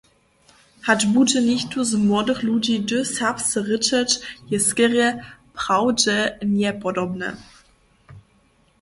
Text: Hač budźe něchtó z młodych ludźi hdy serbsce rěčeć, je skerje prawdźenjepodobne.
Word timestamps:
Hač 0.85 1.01
budźe 1.13 1.41
něchtó 1.49 1.77
z 1.91 1.93
młodych 2.07 2.39
ludźi 2.49 2.73
hdy 2.79 2.99
serbsce 3.15 3.57
rěčeć, 3.67 4.09
je 4.51 4.57
skerje 4.67 5.07
prawdźenjepodobne. 5.57 7.29